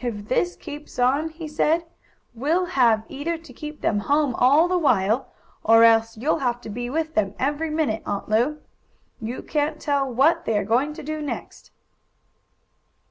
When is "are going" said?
10.56-10.94